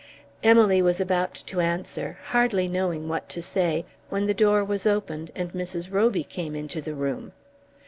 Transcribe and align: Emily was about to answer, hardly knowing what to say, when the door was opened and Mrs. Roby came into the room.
Emily 0.43 0.81
was 0.81 0.99
about 0.99 1.35
to 1.45 1.59
answer, 1.59 2.17
hardly 2.29 2.67
knowing 2.67 3.07
what 3.07 3.29
to 3.29 3.39
say, 3.39 3.85
when 4.09 4.25
the 4.25 4.33
door 4.33 4.63
was 4.63 4.87
opened 4.87 5.29
and 5.35 5.53
Mrs. 5.53 5.91
Roby 5.91 6.23
came 6.23 6.55
into 6.55 6.81
the 6.81 6.95
room. 6.95 7.33